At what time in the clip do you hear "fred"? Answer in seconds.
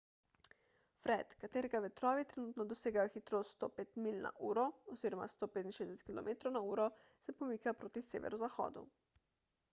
1.01-1.33